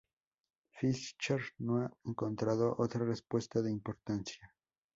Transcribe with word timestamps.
Fischer 0.71 1.41
no 1.59 1.77
ha 1.83 1.93
encontrado 2.05 2.73
otra 2.79 3.05
respuesta 3.05 3.61
de 3.61 3.69
importancia. 3.69 4.51